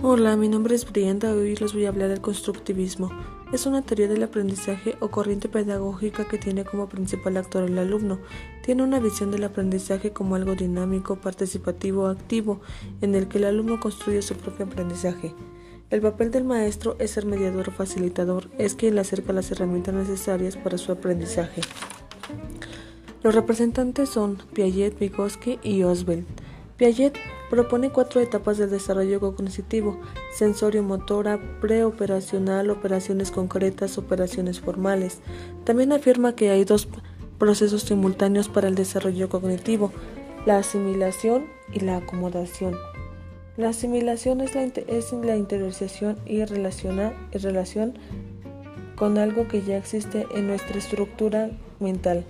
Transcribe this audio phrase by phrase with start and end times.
[0.00, 1.32] Hola, mi nombre es Brianda.
[1.32, 3.10] Hoy les voy a hablar del constructivismo.
[3.52, 8.20] Es una teoría del aprendizaje o corriente pedagógica que tiene como principal actor el alumno.
[8.64, 12.60] Tiene una visión del aprendizaje como algo dinámico, participativo, activo,
[13.00, 15.34] en el que el alumno construye su propio aprendizaje.
[15.90, 19.96] El papel del maestro es ser mediador o facilitador, es quien le acerca las herramientas
[19.96, 21.62] necesarias para su aprendizaje.
[23.24, 26.24] Los representantes son Piaget, Vygotsky y Oswald.
[26.78, 27.18] Piaget
[27.50, 29.98] propone cuatro etapas del desarrollo cognitivo,
[30.32, 35.18] sensorio-motora, preoperacional, operaciones concretas, operaciones formales.
[35.64, 36.88] También afirma que hay dos
[37.36, 39.92] procesos simultáneos para el desarrollo cognitivo,
[40.46, 42.76] la asimilación y la acomodación.
[43.56, 47.98] La asimilación es la, es la interiorización y, relación
[48.94, 52.24] con algo que ya existe en nuestra estructura mental.